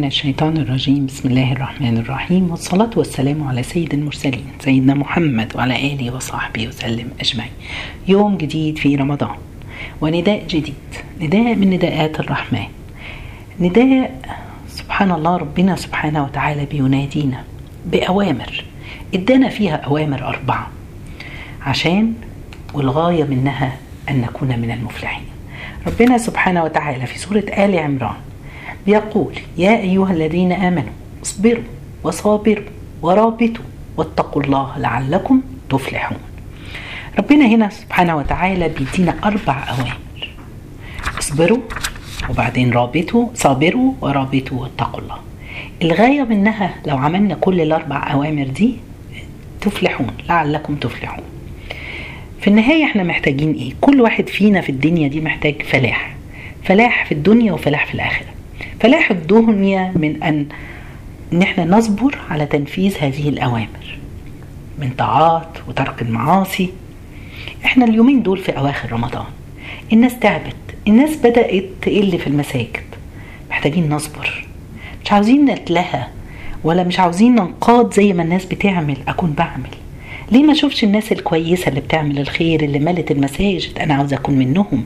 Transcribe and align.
من 0.00 0.04
الشيطان 0.04 0.56
الرجيم. 0.56 1.06
بسم 1.06 1.28
الله 1.28 1.52
الرحمن 1.52 1.98
الرحيم. 1.98 2.50
والصلاة 2.50 2.90
والسلام 2.96 3.48
على 3.48 3.62
سيد 3.62 3.94
المرسلين 3.94 4.44
سيدنا 4.60 4.94
محمد 4.94 5.56
وعلى 5.56 5.92
آله 5.92 6.14
وصحبه 6.14 6.68
وسلم 6.68 7.10
أجمعين. 7.20 7.50
يوم 8.08 8.36
جديد 8.36 8.78
في 8.78 8.96
رمضان 8.96 9.36
ونداء 10.00 10.46
جديد 10.46 10.74
نداء 11.20 11.54
من 11.54 11.70
نداءات 11.70 12.20
الرحمن. 12.20 12.66
نداء 13.60 14.20
سبحان 14.68 15.12
الله 15.12 15.36
ربنا 15.36 15.76
سبحانه 15.76 16.24
وتعالى 16.24 16.66
بينادينا 16.66 17.44
بأوامر 17.86 18.64
ادانا 19.14 19.48
فيها 19.48 19.76
أوامر 19.76 20.26
أربعة. 20.26 20.70
عشان 21.62 22.14
والغاية 22.74 23.24
منها 23.24 23.76
أن 24.08 24.20
نكون 24.20 24.58
من 24.58 24.70
المفلحين. 24.70 25.24
ربنا 25.86 26.18
سبحانه 26.18 26.64
وتعالى 26.64 27.06
في 27.06 27.18
سورة 27.18 27.44
آل 27.64 27.78
عمران 27.78 28.16
يقول 28.86 29.34
يا 29.58 29.76
أيها 29.76 30.12
الذين 30.12 30.52
آمنوا 30.52 30.92
اصبروا 31.22 31.62
وصابروا 32.04 32.64
ورابطوا 33.02 33.64
واتقوا 33.96 34.42
الله 34.42 34.78
لعلكم 34.78 35.42
تفلحون. 35.70 36.18
ربنا 37.18 37.46
هنا 37.46 37.68
سبحانه 37.68 38.16
وتعالى 38.16 38.68
بيدينا 38.68 39.14
أربع 39.24 39.64
أوامر. 39.68 39.98
اصبروا 41.18 41.58
وبعدين 42.30 42.72
رابطوا 42.72 43.26
صابروا 43.34 43.92
ورابطوا 44.00 44.62
واتقوا 44.62 45.00
الله. 45.00 45.16
الغاية 45.82 46.22
منها 46.22 46.74
لو 46.86 46.96
عملنا 46.96 47.34
كل 47.34 47.60
الأربع 47.60 48.12
أوامر 48.12 48.44
دي 48.44 48.76
تفلحون 49.60 50.10
لعلكم 50.28 50.76
تفلحون. 50.76 51.24
في 52.40 52.48
النهاية 52.48 52.84
إحنا 52.84 53.02
محتاجين 53.02 53.52
إيه؟ 53.52 53.72
كل 53.80 54.00
واحد 54.00 54.28
فينا 54.28 54.60
في 54.60 54.70
الدنيا 54.70 55.08
دي 55.08 55.20
محتاج 55.20 55.62
فلاح. 55.62 56.16
فلاح 56.64 57.06
في 57.06 57.12
الدنيا 57.12 57.52
وفلاح 57.52 57.86
في 57.86 57.94
الآخرة. 57.94 58.35
فلاح 58.80 59.10
الدنيا 59.10 59.92
من 59.96 60.22
أن 60.22 60.46
إن 61.32 61.42
إحنا 61.42 61.64
نصبر 61.64 62.18
على 62.30 62.46
تنفيذ 62.46 62.96
هذه 63.00 63.28
الأوامر 63.28 63.98
من 64.78 64.90
طاعات 64.98 65.48
وترك 65.68 66.02
المعاصي. 66.02 66.70
إحنا 67.64 67.84
اليومين 67.84 68.22
دول 68.22 68.38
في 68.38 68.58
أواخر 68.58 68.92
رمضان 68.92 69.24
الناس 69.92 70.18
تعبت 70.18 70.56
الناس 70.88 71.16
بدأت 71.16 71.64
تقل 71.82 72.18
في 72.18 72.26
المساجد. 72.26 72.82
محتاجين 73.50 73.88
نصبر. 73.88 74.46
مش 75.04 75.12
عاوزين 75.12 75.44
نتلهى 75.44 76.06
ولا 76.64 76.84
مش 76.84 77.00
عاوزين 77.00 77.34
ننقاد 77.34 77.94
زي 77.94 78.12
ما 78.12 78.22
الناس 78.22 78.44
بتعمل. 78.44 78.96
أكون 79.08 79.32
بعمل. 79.32 79.70
ليه 80.32 80.42
ما 80.42 80.52
أشوفش 80.52 80.84
الناس 80.84 81.12
الكويسة 81.12 81.68
اللي 81.68 81.80
بتعمل 81.80 82.18
الخير 82.18 82.62
اللي 82.62 82.78
ملت 82.78 83.10
المساجد؟ 83.10 83.78
أنا 83.78 83.94
عاوزة 83.94 84.16
أكون 84.16 84.34
منهم. 84.34 84.84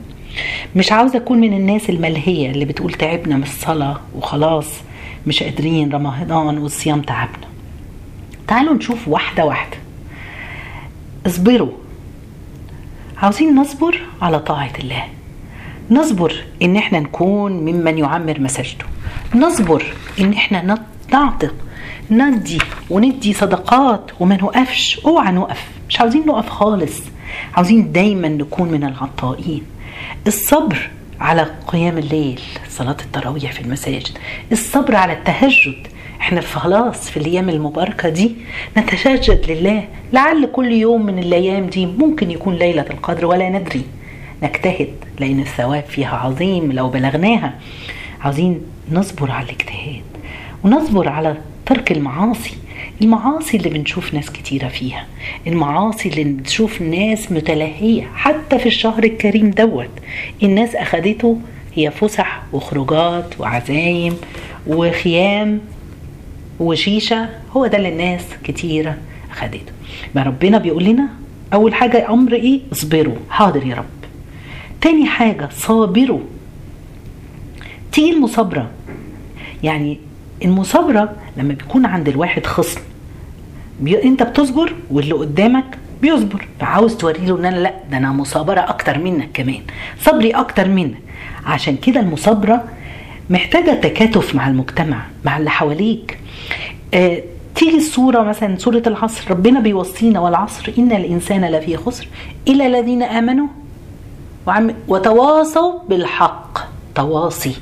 مش 0.75 0.91
عاوزة 0.91 1.17
أكون 1.17 1.39
من 1.39 1.53
الناس 1.53 1.89
الملهية 1.89 2.51
اللي 2.51 2.65
بتقول 2.65 2.93
تعبنا 2.93 3.37
من 3.37 3.43
الصلاة 3.43 3.99
وخلاص 4.15 4.67
مش 5.27 5.43
قادرين 5.43 5.91
رمضان 5.91 6.57
والصيام 6.57 7.01
تعبنا. 7.01 7.47
تعالوا 8.47 8.73
نشوف 8.73 9.07
واحدة 9.07 9.45
واحدة. 9.45 9.77
اصبروا. 11.27 11.71
عاوزين 13.17 13.55
نصبر 13.55 14.01
على 14.21 14.39
طاعة 14.39 14.71
الله. 14.79 15.03
نصبر 15.91 16.33
إن 16.61 16.75
إحنا 16.75 16.99
نكون 16.99 17.51
ممن 17.51 17.97
يعمر 17.97 18.39
مساجده. 18.39 18.85
نصبر 19.35 19.83
إن 20.19 20.33
إحنا 20.33 20.77
نعطي 21.13 21.49
ندي 22.11 22.57
وندي 22.89 23.33
صدقات 23.33 24.11
وما 24.19 24.37
نوقفش. 24.37 24.99
أوعى 25.05 25.31
نوقف. 25.31 25.67
مش 25.89 25.99
عاوزين 26.01 26.25
نوقف 26.25 26.49
خالص. 26.49 27.01
عاوزين 27.53 27.91
دايما 27.91 28.27
نكون 28.27 28.71
من 28.71 28.83
العطائين. 28.83 29.63
الصبر 30.27 30.89
على 31.19 31.47
قيام 31.67 31.97
الليل 31.97 32.41
صلاة 32.69 32.97
التراويح 33.05 33.51
في 33.51 33.61
المساجد 33.61 34.17
الصبر 34.51 34.95
على 34.95 35.13
التهجد. 35.13 35.87
إحنا 36.19 36.41
خلاص 36.41 37.09
في 37.09 37.17
الأيام 37.17 37.49
المباركة 37.49 38.09
دي 38.09 38.35
نتشجد 38.77 39.51
لله. 39.51 39.87
لعل 40.13 40.45
كل 40.45 40.71
يوم 40.71 41.05
من 41.05 41.19
الأيام 41.19 41.65
دي 41.67 41.85
ممكن 41.85 42.31
يكون 42.31 42.55
ليلة 42.55 42.85
القدر 42.89 43.25
ولا 43.25 43.49
ندري. 43.49 43.83
نجتهد 44.43 44.93
لأن 45.19 45.39
الثواب 45.39 45.83
فيها 45.83 46.17
عظيم 46.17 46.71
لو 46.71 46.89
بلغناها. 46.89 47.53
عاوزين 48.21 48.61
نصبر 48.91 49.31
على 49.31 49.45
الاجتهاد 49.45 50.03
ونصبر 50.63 51.09
على 51.09 51.37
ترك 51.65 51.91
المعاصي. 51.91 52.53
المعاصي 53.01 53.57
اللي 53.57 53.69
بنشوف 53.69 54.13
ناس 54.13 54.29
كتيرة 54.31 54.67
فيها 54.67 55.05
المعاصي 55.47 56.09
اللي 56.09 56.23
بنشوف 56.23 56.81
ناس 56.81 57.31
متلهية 57.31 58.03
حتى 58.15 58.59
في 58.59 58.65
الشهر 58.65 59.03
الكريم 59.03 59.49
دوت. 59.49 59.89
الناس 60.43 60.75
أخدته 60.75 61.37
هي 61.75 61.91
فسح 61.91 62.43
وخروجات 62.53 63.39
وعزايم 63.39 64.17
وخيام 64.67 65.59
وشيشة 66.59 67.29
هو 67.51 67.67
ده 67.67 67.77
اللي 67.77 67.89
الناس 67.89 68.21
كتيرة 68.43 68.97
أخدته. 69.31 69.71
ما 70.15 70.23
ربنا 70.23 70.57
بيقول 70.57 70.83
لنا 70.83 71.07
أول 71.53 71.73
حاجة 71.73 72.09
أمر 72.09 72.33
إيه؟ 72.33 72.59
اصبروا 72.71 73.15
حاضر 73.29 73.65
يا 73.67 73.75
رب. 73.75 73.85
تاني 74.81 75.05
حاجة 75.05 75.49
صابروا. 75.51 76.21
تيجي 77.91 78.11
المصابرة 78.13 78.69
يعني 79.63 79.99
المصابرة 80.45 81.15
لما 81.37 81.53
بيكون 81.53 81.85
عند 81.85 82.07
الواحد 82.07 82.45
خصم 82.45 82.81
بي... 83.81 84.03
انت 84.03 84.23
بتصبر 84.23 84.75
واللي 84.91 85.13
قدامك 85.13 85.77
بيصبر. 86.01 86.47
فعاوز 86.59 86.95
توري 86.95 87.25
له 87.25 87.37
إن 87.39 87.45
أنا 87.45 87.57
لأ 87.57 87.73
ده 87.91 87.97
أنا 87.97 88.11
مصابرة 88.11 88.59
أكتر 88.59 88.97
منك 88.97 89.29
كمان. 89.33 89.61
صبري 90.01 90.31
أكتر 90.31 90.67
منك. 90.67 90.97
عشان 91.45 91.77
كده 91.77 91.99
المصابرة 91.99 92.63
محتاجة 93.29 93.71
تكاتف 93.71 94.35
مع 94.35 94.47
المجتمع 94.47 95.01
مع 95.25 95.37
اللي 95.37 95.49
حواليك. 95.49 96.19
آه 96.93 97.23
تيجي 97.55 97.77
الصورة 97.77 98.23
مثلا 98.23 98.57
سورة 98.57 98.83
العصر. 98.87 99.31
ربنا 99.31 99.59
بيوصينا 99.59 100.19
والعصر 100.19 100.73
إن 100.77 100.91
الإنسان 100.91 101.45
لفي 101.45 101.77
خسر. 101.77 102.07
إلا 102.47 102.67
الذين 102.67 103.03
آمنوا 103.03 103.47
وعم 104.47 104.73
وتواصوا 104.87 105.79
بالحق. 105.89 106.59
تواصي. 106.95 107.55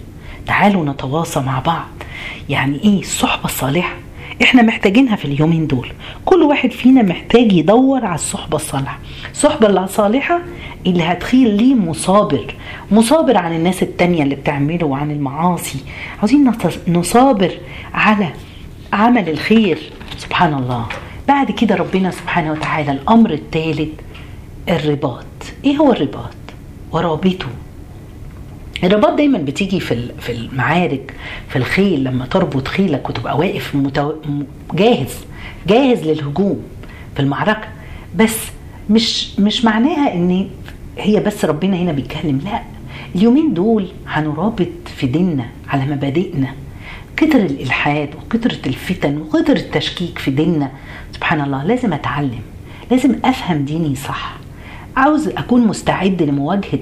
تعالوا 0.48 0.86
نتواصى 0.86 1.40
مع 1.40 1.60
بعض. 1.60 1.88
يعني 2.50 2.84
إيه؟ 2.84 3.00
الصحبة 3.00 3.46
الصالحة. 3.46 3.96
إحنا 4.42 4.62
محتاجينها 4.62 5.16
في 5.16 5.26
اليومين 5.26 5.68
دول. 5.68 5.88
كل 6.26 6.44
واحد 6.44 6.72
فينا 6.72 7.02
محتاج 7.02 7.54
يدور 7.54 8.06
على 8.06 8.16
الصحبة 8.16 8.56
الصالحة. 8.56 9.00
الصحبة 9.32 9.68
الصالحة 9.68 10.42
اللي 10.88 11.04
هتخيل 11.04 11.58
ليه 11.58 11.74
مصابر. 11.76 12.56
مصابر 12.92 13.38
عن 13.38 13.56
الناس 13.56 13.84
التانية 13.84 14.24
اللي 14.24 14.36
بتعمله 14.36 14.86
وعن 14.88 15.12
المعاصي. 15.12 15.80
عاوزين 16.20 16.52
نصابر 16.88 17.52
على 17.94 18.30
عمل 18.94 19.30
الخير. 19.30 19.80
سبحان 20.18 20.54
الله 20.54 20.86
بعد 21.28 21.52
كده 21.52 21.76
ربنا 21.76 22.12
سبحانه 22.12 22.52
وتعالى 22.52 22.92
الأمر 22.92 23.34
الثالث 23.34 23.90
الرباط. 24.70 25.26
إيه 25.66 25.78
هو 25.78 25.92
الرباط؟ 25.92 26.36
ورابطه. 26.92 27.48
الرباط 28.84 29.14
دايما 29.18 29.38
بتيجي 29.38 29.80
في 29.80 30.10
في 30.20 30.32
المعارك 30.32 31.14
في 31.50 31.56
الخيل 31.56 32.04
لما 32.04 32.26
تربط 32.26 32.68
خيلك 32.68 33.10
وتبقى 33.10 33.38
واقف 33.38 33.76
متو... 33.76 34.14
جاهز 34.74 35.16
جاهز 35.68 36.04
للهجوم 36.04 36.62
في 37.16 37.20
المعركة. 37.22 37.68
بس 38.16 38.38
مش 38.90 39.40
مش 39.40 39.66
معناها 39.66 40.14
إن 40.14 40.48
هي 40.98 41.20
بس 41.20 41.46
ربنا 41.46 41.78
هنا 41.78 41.92
بيتكلم 41.92 42.42
لا. 42.46 42.62
اليومين 43.16 43.54
دول 43.54 43.88
هنرابط 44.08 44.68
في 44.96 45.08
ديننا 45.08 45.46
على 45.68 45.86
مبادئنا. 45.86 46.48
كتر 47.18 47.40
الإلحاد 47.40 48.10
وكترة 48.16 48.58
الفتن 48.66 49.18
وكتر 49.18 49.56
التشكيك 49.56 50.18
في 50.18 50.32
ديننا. 50.32 50.72
سبحان 51.16 51.42
الله 51.42 51.64
لازم 51.64 51.94
أتعلم 51.94 52.42
لازم 52.92 53.16
أفهم 53.26 53.66
ديني 53.66 53.96
صح. 53.96 54.38
عاوز 54.98 55.28
أكون 55.28 55.68
مستعد 55.68 56.22
لمواجهة 56.24 56.80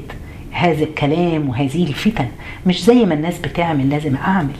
هذا 0.57 0.83
الكلام 0.83 1.49
وهذه 1.49 1.83
الفتن 1.83 2.27
مش 2.65 2.83
زي 2.83 3.05
ما 3.05 3.13
الناس 3.13 3.39
بتعمل 3.39 3.89
لازم 3.89 4.15
أعمل 4.15 4.55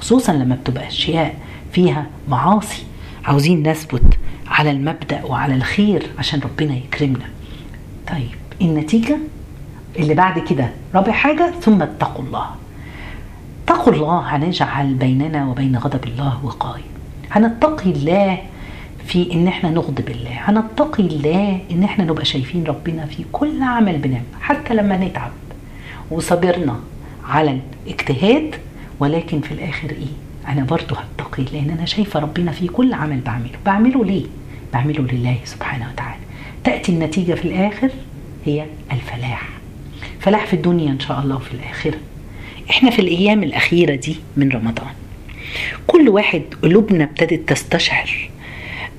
خصوصا 0.00 0.32
لما 0.32 0.54
بتبقى 0.54 0.86
أشياء 0.88 1.34
فيها 1.72 2.06
معاصي. 2.28 2.82
عاوزين 3.24 3.68
نثبت 3.68 4.18
على 4.48 4.70
المبدأ 4.70 5.24
وعلى 5.24 5.54
الخير 5.54 6.06
عشان 6.18 6.40
ربنا 6.40 6.74
يكرمنا. 6.76 7.24
طيب 8.08 8.28
النتيجة؟ 8.62 9.16
اللي 9.98 10.14
بعد 10.14 10.38
كده 10.38 10.68
رابع 10.94 11.12
حاجة 11.12 11.52
ثم 11.60 11.82
اتقوا 11.82 12.24
الله. 12.24 12.46
اتقوا 13.64 13.92
الله 13.92 14.20
هنجعل 14.36 14.94
بيننا 14.94 15.46
وبين 15.46 15.76
غضب 15.76 16.04
الله 16.04 16.44
وقاية. 16.44 16.82
هنتقي 17.30 17.90
الله 17.90 18.38
في 19.06 19.32
إن 19.32 19.48
إحنا 19.48 19.70
نغضب 19.70 20.08
الله. 20.08 20.30
هنتقي 20.32 21.02
الله 21.02 21.60
إن 21.70 21.84
إحنا 21.84 22.04
نبقى 22.04 22.24
شايفين 22.24 22.64
ربنا 22.64 23.06
في 23.06 23.24
كل 23.32 23.62
عمل 23.62 23.98
بنعمل 23.98 24.22
حتى 24.40 24.74
لما 24.74 24.96
نتعب. 24.96 25.30
وصبرنا 26.10 26.80
على 27.24 27.60
الاجتهاد 27.86 28.54
ولكن 29.00 29.40
في 29.40 29.52
الآخر 29.52 29.90
إيه؟ 29.90 30.52
أنا 30.52 30.64
برضو 30.64 30.94
هتقي 30.94 31.44
لأن 31.52 31.70
أنا 31.70 31.84
شايفة 31.86 32.20
ربنا 32.20 32.52
في 32.52 32.68
كل 32.68 32.92
عمل 32.92 33.20
بعمله. 33.20 33.58
بعمله 33.66 34.04
ليه؟ 34.04 34.24
بعمله 34.72 35.00
لله 35.12 35.36
سبحانه 35.44 35.88
وتعالى. 35.92 36.20
تأتي 36.64 36.92
النتيجة 36.92 37.34
في 37.34 37.44
الآخر 37.44 37.90
هي 38.44 38.66
الفلاح. 38.92 39.48
فلاح 40.20 40.46
في 40.46 40.52
الدنيا 40.54 40.90
إن 40.90 41.00
شاء 41.00 41.20
الله 41.20 41.36
وفي 41.36 41.54
الآخرة. 41.54 41.98
إحنا 42.70 42.90
في 42.90 42.98
الأيام 42.98 43.42
الأخيرة 43.42 43.94
دي 43.94 44.16
من 44.36 44.48
رمضان 44.52 44.90
كل 45.86 46.08
واحد 46.08 46.42
قلوبنا 46.62 47.04
ابتدت 47.04 47.48
تستشعر 47.48 48.30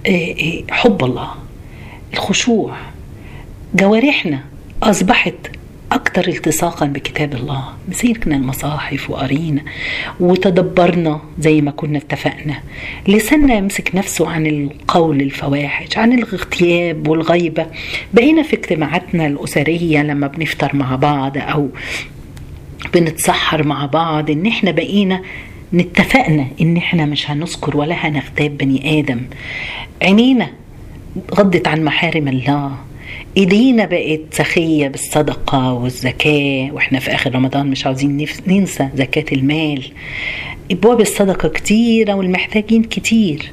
آه، 0.08 0.10
آه، 0.10 0.64
حب 0.72 1.04
الله 1.04 1.30
الخشوع 2.14 2.76
جوارحنا 3.76 4.40
أصبحت 4.84 5.34
أكثر 5.94 6.28
التصاقا 6.28 6.86
بكتاب 6.86 7.34
الله. 7.34 7.64
مسيرنا 7.90 8.36
المصاحف 8.36 9.10
وقرينا 9.10 9.62
وتدبرنا 10.20 11.22
زي 11.40 11.62
ما 11.62 11.72
كنا 11.72 11.98
اتفقنا. 11.98 12.60
لساننا 13.08 13.54
يمسك 13.54 13.96
نفسه 13.96 14.30
عن 14.30 14.48
القول 14.48 15.22
الفواحش 15.22 15.98
عن 15.98 16.14
الاغتياب 16.14 17.08
والغيبة. 17.08 17.66
بقينا 18.14 18.44
في 18.44 18.56
اجتماعاتنا 18.56 19.28
الأسرية 19.28 20.04
لما 20.04 20.28
بنفطر 20.28 20.76
مع 20.76 20.96
بعض 20.96 21.38
أو 21.38 21.70
بنتسحر 22.94 23.68
مع 23.68 23.86
بعض 23.86 24.32
إن 24.32 24.46
إحنا 24.46 24.72
بقينا 24.72 25.22
نتفقنا 25.74 26.48
إن 26.62 26.78
إحنا 26.78 27.06
مش 27.06 27.32
هنذكر 27.32 27.78
ولا 27.78 27.96
هنغتاب 27.96 28.58
بني 28.58 29.00
آدم. 29.00 29.22
عينينا 30.02 30.50
غضت 31.34 31.68
عن 31.68 31.84
محارم 31.84 32.28
الله. 32.28 32.72
ايدينا 33.38 33.86
بقت 33.86 34.20
سخية 34.32 34.88
بالصدقة 34.88 35.74
والزكاة 35.74 36.72
وإحنا 36.72 37.00
في 37.00 37.14
آخر 37.16 37.36
رمضان 37.36 37.68
مش 37.68 37.86
عاوزين 37.86 38.28
ننسى 38.48 38.90
زكاة 38.96 39.26
المال. 39.38 39.92
إبواب 40.72 41.02
الصدقة 41.02 41.50
كتيرة 41.50 42.14
والمحتاجين 42.14 42.84
كتير. 42.84 43.52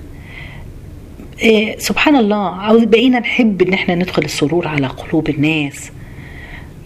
إيه 1.42 1.78
سبحان 1.78 2.16
الله 2.16 2.84
بقينا 2.84 3.18
نحب 3.18 3.62
إن 3.62 3.72
إحنا 3.72 3.94
ندخل 3.94 4.22
السرور 4.24 4.68
على 4.68 4.86
قلوب 4.86 5.28
الناس. 5.28 5.90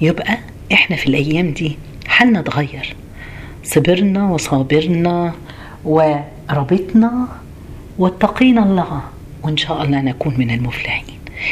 يبقى 0.01 0.39
إحنا 0.73 0.97
في 0.97 1.07
الأيام 1.07 1.51
دي 1.51 1.77
حالنا 2.07 2.41
اتغير. 2.41 2.95
صبرنا 3.65 4.31
وصابرنا 4.31 5.35
وربطنا 5.85 7.29
واتقينا 7.99 8.63
الله 8.63 9.03
وإن 9.43 9.57
شاء 9.57 9.83
الله 9.83 10.01
نكون 10.01 10.35
من 10.39 10.51
المفلحين. 10.51 11.05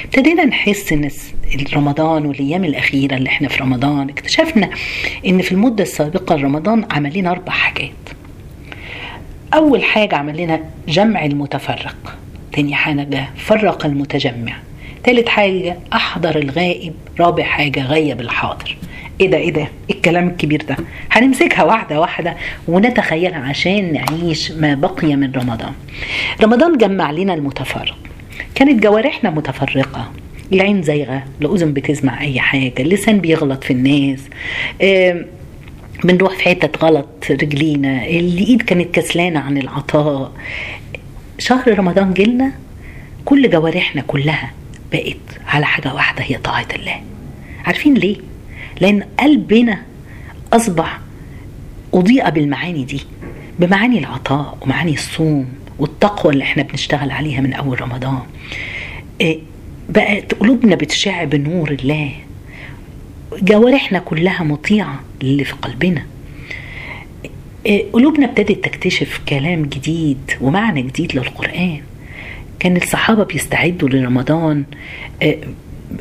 ابتدينا 0.05 0.45
نحس 0.45 0.93
إن 0.93 1.11
رمضان 1.75 2.27
والأيام 2.27 2.65
الأخيرة 2.65 3.17
اللي 3.17 3.29
إحنا 3.29 3.49
في 3.49 3.63
رمضان 3.63 4.09
اكتشفنا 4.09 4.71
إن 5.27 5.43
في 5.43 5.53
المدة 5.53 5.83
السابقة 5.83 6.37
لرمضان 6.37 6.85
عمل 6.91 7.19
لنا 7.19 7.31
أربع 7.31 7.53
حاجات. 7.53 7.91
أول 9.55 9.83
حاجة 9.85 10.17
عمل 10.17 10.37
لنا 10.37 10.61
جمع 10.89 11.25
المتفرق. 11.25 12.19
تاني 12.53 12.75
حاجة 12.75 13.31
فرق 13.37 13.87
المتجمع. 13.87 14.53
تالت 15.05 15.29
حاجة 15.29 15.77
أحضر 15.93 16.39
الغائب. 16.39 16.93
رابع 17.21 17.45
حاجة 17.45 17.83
غيب 17.87 18.21
الحاضر. 18.21 18.77
إيه 19.21 19.31
ده 19.31 19.37
إيه 19.37 19.51
ده 19.53 19.61
إيه 19.91 19.97
الكلام 19.97 20.29
الكبير 20.29 20.63
ده؟ 20.63 20.77
هنمسكها 21.11 21.63
واحدة 21.65 22.01
واحدة 22.01 22.37
ونتخيلها 22.69 23.39
عشان 23.39 23.93
نعيش 23.93 24.51
ما 24.53 24.75
بقي 24.75 25.17
من 25.17 25.33
رمضان. 25.33 25.73
رمضان 26.43 26.79
جمع 26.79 27.11
لنا 27.11 27.35
المتفرق. 27.35 27.97
كانت 28.55 28.83
جوارحنا 28.83 29.31
متفرقة. 29.31 30.13
العين 30.53 30.83
زايغة 30.83 31.25
الأذن 31.41 31.73
بتسمع 31.73 32.21
أي 32.21 32.41
حاجة 32.41 32.75
اللسان 32.79 33.19
بيغلط 33.19 33.65
في 33.65 33.73
الناس 33.73 34.21
بنروح 36.05 36.37
في 36.37 36.43
حتة 36.43 36.87
غلط 36.87 37.09
رجلينا 37.31 38.07
الإيد 38.07 38.63
كانت 38.63 38.95
كسلانة 38.95 39.41
عن 39.41 39.59
العطاء. 39.59 40.33
شهر 41.39 41.79
رمضان 41.79 42.15
جيلنا 42.15 42.53
كل 43.25 43.51
جوارحنا 43.51 44.03
كلها 44.03 44.53
بقت 44.93 45.41
على 45.47 45.67
حاجة 45.67 45.95
واحدة 45.95 46.25
هي 46.25 46.37
طاعة 46.37 46.67
الله. 46.75 47.01
عارفين 47.65 47.95
ليه؟ 47.95 48.17
لأن 48.81 49.03
قلبنا 49.19 49.83
أصبح 50.53 51.01
أضيء 51.95 52.31
بالمعاني 52.31 52.85
دي 52.85 53.01
بمعاني 53.59 53.99
العطاء 53.99 54.59
ومعاني 54.61 54.95
الصوم. 54.95 55.49
والتقوى 55.83 56.33
اللي 56.33 56.45
إحنا 56.45 56.63
بنشتغل 56.63 57.11
عليها 57.11 57.41
من 57.41 57.53
أول 57.53 57.81
رمضان. 57.81 58.23
إيه، 59.21 59.39
بقت 59.89 60.35
قلوبنا 60.35 60.75
بتشع 60.77 61.25
بنور 61.25 61.71
الله. 61.71 62.13
جوارحنا 63.43 63.99
كلها 63.99 64.43
مطيعة 64.43 65.01
للي 65.23 65.45
في 65.45 65.53
قلبنا. 65.53 66.07
إيه، 67.67 67.93
قلوبنا 67.93 68.27
ابتدت 68.27 68.65
تكتشف 68.65 69.21
كلام 69.29 69.63
جديد 69.63 70.31
ومعنى 70.41 70.83
جديد 70.83 71.17
للقرآن. 71.17 71.81
كان 72.59 72.77
الصحابة 72.77 73.25
بيستعدوا 73.25 73.89
لرمضان 73.89 74.65
إيه، 75.23 75.39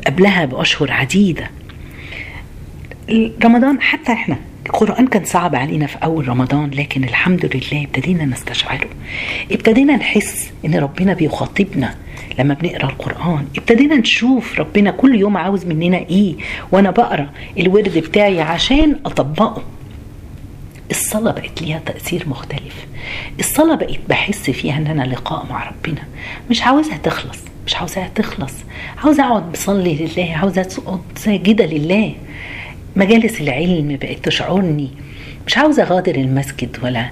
قبلها 0.06 0.44
بأشهر 0.44 0.92
عديدة. 0.92 1.50
رمضان 3.44 3.80
حتى 3.80 4.12
إحنا 4.12 4.36
القرآن 4.74 5.06
كان 5.06 5.24
صعب 5.24 5.54
علينا 5.56 5.86
في 5.86 5.96
أول 6.04 6.28
رمضان 6.28 6.70
لكن 6.70 7.04
الحمد 7.04 7.50
لله 7.54 7.84
ابتدينا 7.84 8.24
نستشعره. 8.24 8.88
ابتدينا 9.52 9.96
نحس 9.96 10.52
إن 10.64 10.74
ربنا 10.74 11.14
بيخاطبنا 11.14 11.94
لما 12.38 12.54
بنقرأ 12.54 12.84
القرآن. 12.84 13.46
ابتدينا 13.56 13.96
نشوف 13.96 14.60
ربنا 14.60 14.90
كل 14.90 15.14
يوم 15.14 15.36
عاوز 15.36 15.64
مننا 15.66 15.96
إيه 15.96 16.34
وأنا 16.72 16.90
بقرأ 16.90 17.30
الورد 17.58 17.98
بتاعي 17.98 18.40
عشان 18.40 18.96
أطبقه. 19.06 19.62
الصلاة 20.90 21.32
بقت 21.32 21.62
ليها 21.62 21.80
تأثير 21.86 22.28
مختلف. 22.28 22.86
الصلاة 23.40 23.74
بقت 23.74 23.98
بحس 24.08 24.50
فيها 24.50 24.76
إن 24.76 24.86
أنا 24.86 25.02
لقاء 25.02 25.46
مع 25.50 25.68
ربنا. 25.70 26.02
مش 26.50 26.62
عاوزها 26.62 26.96
تخلص 26.96 27.38
مش 27.66 27.76
عاوزاها 27.76 28.10
تخلص. 28.14 28.54
عاوزة 29.04 29.24
أقعد 29.24 29.52
بصلي 29.52 29.94
لله 29.94 30.34
عاوزة 30.36 30.68
أقعد 30.86 31.00
ساجدة 31.16 31.66
لله. 31.66 32.14
مجالس 32.96 33.40
العلم 33.40 33.98
بقت 34.02 34.24
تشعرني. 34.24 34.90
مش 35.46 35.58
عاوزة 35.58 35.82
أغادر 35.82 36.14
المسجد 36.14 36.76
ولا 36.82 37.10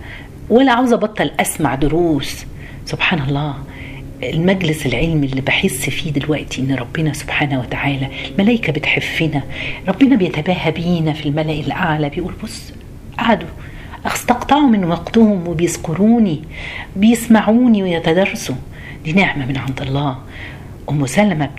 ولا 0.50 0.72
عاوزة 0.72 0.96
أبطل 0.96 1.30
أسمع 1.40 1.74
دروس. 1.74 2.44
سبحان 2.86 3.22
الله. 3.22 3.54
المجلس 4.22 4.86
العلمي 4.86 5.26
اللي 5.26 5.40
بحس 5.40 5.90
فيه 5.90 6.10
دلوقتي 6.10 6.60
إن 6.60 6.74
ربنا 6.74 7.12
سبحانه 7.12 7.60
وتعالى 7.60 8.08
الملائكة 8.30 8.72
بتحفنا. 8.72 9.42
ربنا 9.88 10.16
بيتباهى 10.16 10.70
بينا 10.70 11.12
في 11.12 11.28
الملأ 11.28 11.52
الأعلى 11.52 12.08
بيقول 12.08 12.34
بص 12.42 12.72
قعدوا. 13.18 13.48
استقطعوا 14.06 14.68
من 14.68 14.84
وقتهم 14.84 15.48
وبيذكروني 15.48 16.42
بيسمعوني 16.96 17.82
ويتدرسوا. 17.82 18.56
دي 19.04 19.12
نعمة 19.12 19.46
من 19.46 19.56
عند 19.56 19.80
الله. 19.82 20.18
أم 20.90 21.06
سلمة 21.06 21.50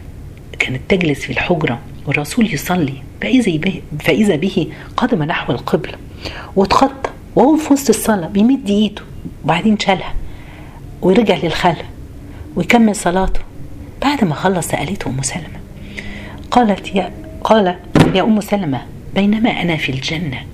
كانت 0.59 0.81
تجلس 0.89 1.19
في 1.19 1.29
الحجرة. 1.29 1.79
والرسول 2.07 2.53
يصلي 2.53 2.93
فإذا 3.21 3.57
به, 3.57 3.81
فإذا 3.99 4.35
به 4.35 4.67
قدم 4.97 5.23
نحو 5.23 5.53
القبلة 5.53 5.93
واتخطى 6.55 7.09
وهو 7.35 7.55
في 7.55 7.73
وسط 7.73 7.89
الصلاة 7.89 8.27
بيمد 8.27 8.69
إيده 8.69 9.01
وبعدين 9.43 9.79
شالها 9.79 10.13
ورجع 11.01 11.37
للخلف 11.43 11.85
ويكمل 12.55 12.95
صلاته 12.95 13.39
بعد 14.01 14.23
ما 14.23 14.33
خلص 14.33 14.67
سألته 14.67 15.09
أم 15.09 15.21
سلمة. 15.21 15.61
قالت 16.51 16.95
يا 16.95 17.11
قال 17.43 17.75
يا 18.15 18.23
أم 18.23 18.41
سلمة 18.41 18.81
بينما 19.15 19.49
أنا 19.49 19.77
في 19.77 19.91
الجنة 19.91 20.45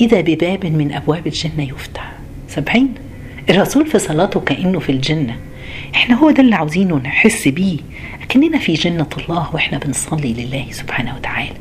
إذا 0.00 0.20
بباب 0.20 0.66
من 0.66 0.92
أبواب 0.92 1.26
الجنة 1.26 1.62
يفتح. 1.62 2.12
سبعين. 2.48 2.94
الرسول 3.50 3.86
في 3.86 3.98
صلاته 3.98 4.40
كأنه 4.40 4.78
في 4.78 4.92
الجنة. 4.92 5.36
إحنا 5.94 6.16
هو 6.16 6.30
ده 6.30 6.42
اللي 6.42 6.54
عاوزينه 6.56 6.96
نحس 6.96 7.48
بيه. 7.48 7.78
أكننا 8.22 8.58
في 8.58 8.74
جنة 8.74 9.06
الله 9.18 9.54
وإحنا 9.54 9.78
بنصلي 9.78 10.32
لله 10.32 10.66
سبحانه 10.70 11.14
وتعالى. 11.16 11.54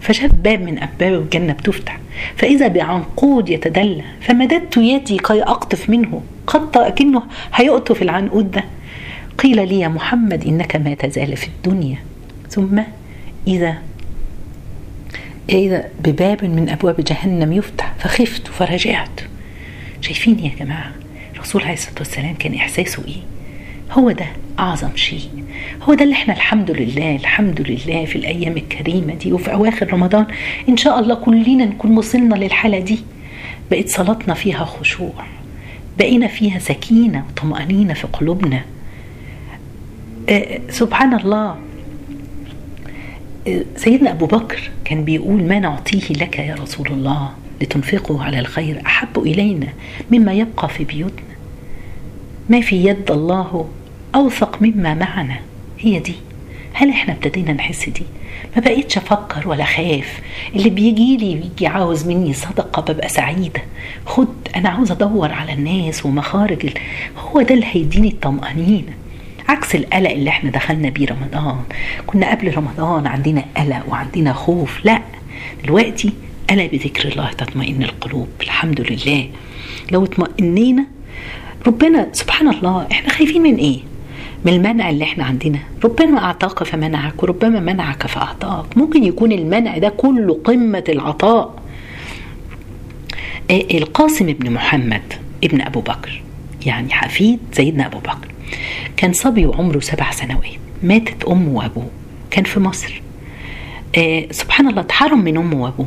فشاف 0.00 0.32
باب 0.32 0.60
من 0.62 0.78
أبواب 0.78 1.22
الجنة 1.22 1.52
بتفتح. 1.52 1.98
فإذا 2.36 2.68
بعنقود 2.68 3.48
يتدلى. 3.48 4.02
فمددت 4.20 4.76
يدي 4.76 5.18
كي 5.18 5.42
أقطف 5.42 5.90
منه. 5.90 6.22
قد 6.46 6.76
أكنه 6.76 7.22
هيقطف 7.54 8.02
العنقود 8.02 8.50
ده. 8.50 8.64
قيل 9.38 9.68
لي 9.68 9.80
يا 9.80 9.88
محمد 9.88 10.46
إنك 10.46 10.76
ما 10.76 10.94
تزال 10.94 11.36
في 11.36 11.48
الدنيا. 11.48 11.98
ثم 12.50 12.80
إذا 13.46 13.78
إذا 15.48 15.88
بباب 16.04 16.44
من 16.44 16.68
أبواب 16.68 17.00
جهنم 17.00 17.52
يفتح. 17.52 17.94
فخفت 17.98 18.46
فرجعت. 18.48 19.20
شايفين 20.00 20.38
يا 20.38 20.50
جماعة؟ 20.60 20.92
الرسول 21.34 21.62
عليه 21.62 21.72
الصلاة 21.72 21.98
والسلام 21.98 22.34
كان 22.34 22.54
إحساسه 22.54 23.04
إيه؟ 23.08 23.22
هو 23.92 24.10
ده 24.10 24.26
أعظم 24.58 24.96
شيء. 24.96 25.28
هو 25.82 25.94
ده 25.94 26.04
اللي 26.04 26.14
إحنا 26.14 26.34
الحمد 26.34 26.70
لله 26.70 27.16
الحمد 27.16 27.60
لله 27.60 28.04
في 28.04 28.16
الأيام 28.16 28.56
الكريمة 28.56 29.14
دي 29.14 29.32
وفي 29.32 29.52
أواخر 29.52 29.92
رمضان. 29.92 30.26
إن 30.68 30.76
شاء 30.76 31.00
الله 31.00 31.14
كلنا 31.14 31.64
نكون 31.64 31.98
وصلنا 31.98 32.34
للحالة 32.34 32.78
دي. 32.78 32.98
بقت 33.70 33.88
صلاتنا 33.88 34.34
فيها 34.34 34.64
خشوع. 34.64 35.12
بقينا 35.98 36.26
فيها 36.26 36.58
سكينة 36.58 37.24
وطمأنينة 37.30 37.94
في 37.94 38.06
قلوبنا. 38.06 38.64
آه 40.28 40.60
سبحان 40.70 41.14
الله. 41.14 41.56
آه 43.48 43.64
سيدنا 43.76 44.10
أبو 44.10 44.26
بكر 44.26 44.70
كان 44.84 45.04
بيقول 45.04 45.42
ما 45.42 45.58
نعطيه 45.58 46.14
لك 46.14 46.38
يا 46.38 46.54
رسول 46.54 46.86
الله 46.86 47.30
لتنفقه 47.60 48.24
على 48.24 48.38
الخير 48.38 48.82
أحب 48.86 49.18
إلينا 49.18 49.68
مما 50.10 50.32
يبقى 50.32 50.68
في 50.68 50.84
بيوتنا. 50.84 51.32
ما 52.50 52.60
في 52.60 52.84
يد 52.84 53.10
الله 53.10 53.68
أوثق 54.14 54.62
مما 54.62 54.94
معنا. 54.94 55.36
هي 55.78 55.98
دي. 55.98 56.14
هل 56.72 56.90
إحنا 56.90 57.12
ابتدينا 57.14 57.52
نحس 57.52 57.88
دي؟ 57.88 58.02
ما 58.56 58.62
بقيتش 58.62 58.96
أفكر 58.96 59.48
ولا 59.48 59.64
خاف 59.64 60.20
اللي 60.56 60.70
بيجي 60.70 61.16
لي 61.16 61.34
بيجي 61.34 61.66
عاوز 61.66 62.06
مني 62.06 62.32
صدقة 62.32 62.92
ببقى 62.92 63.08
سعيدة. 63.08 63.62
خد 64.06 64.28
أنا 64.56 64.68
عاوز 64.68 64.90
أدور 64.90 65.32
على 65.32 65.52
الناس 65.52 66.06
ومخارج 66.06 66.66
ال... 66.66 66.72
هو 67.18 67.42
ده 67.42 67.54
اللي 67.54 67.66
هيديني 67.72 68.08
الطمأنينة. 68.08 68.92
عكس 69.48 69.74
القلق 69.74 70.10
اللي 70.10 70.30
إحنا 70.30 70.50
دخلنا 70.50 70.88
بيه 70.88 71.06
رمضان. 71.06 71.60
كنا 72.06 72.30
قبل 72.30 72.56
رمضان 72.56 73.06
عندنا 73.06 73.44
قلق 73.56 73.82
وعندنا 73.88 74.32
خوف. 74.32 74.84
لا 74.84 75.02
دلوقتي 75.64 76.12
ألا 76.50 76.66
بذكر 76.66 77.08
الله 77.08 77.30
تطمئن 77.32 77.82
القلوب. 77.82 78.28
الحمد 78.40 78.80
لله. 78.80 79.28
لو 79.92 80.04
اطمئنينا 80.04 80.84
ربنا 81.66 82.08
سبحان 82.12 82.48
الله 82.48 82.86
إحنا 82.92 83.08
خايفين 83.08 83.42
من 83.42 83.56
إيه؟ 83.56 83.78
من 84.44 84.52
المنع 84.52 84.90
اللي 84.90 85.04
إحنا 85.04 85.24
عندنا. 85.24 85.58
ربنا 85.84 86.24
أعطاك 86.24 86.62
فمنعك 86.64 87.22
وربما 87.22 87.60
منعك 87.60 88.06
فأعطاك. 88.06 88.76
ممكن 88.78 89.04
يكون 89.04 89.32
المنع 89.32 89.78
ده 89.78 89.88
كله 89.88 90.40
قمة 90.44 90.84
العطاء. 90.88 91.62
القاسم 93.50 94.26
بن 94.26 94.50
محمد 94.50 95.02
ابن 95.44 95.60
أبو 95.60 95.80
بكر 95.80 96.22
يعني 96.66 96.92
حفيد 96.92 97.38
سيدنا 97.52 97.86
أبو 97.86 97.98
بكر 97.98 98.28
كان 98.96 99.12
صبي 99.12 99.46
وعمره 99.46 99.80
سبع 99.80 100.10
سنوات. 100.10 100.42
ماتت 100.82 101.24
امه 101.24 101.50
وأبوه 101.50 101.90
كان 102.30 102.44
في 102.44 102.60
مصر. 102.60 103.02
آه 103.96 104.26
سبحان 104.30 104.68
الله 104.68 104.80
اتحرم 104.80 105.24
من 105.24 105.36
امه 105.36 105.62
وأبوه. 105.62 105.86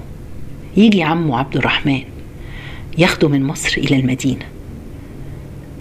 يجي 0.78 1.04
عمه 1.04 1.38
عبد 1.38 1.58
الرحمن 1.58 2.02
ياخده 2.98 3.30
من 3.30 3.44
مصر 3.44 3.78
إلى 3.78 3.96
المدينة. 3.96 4.46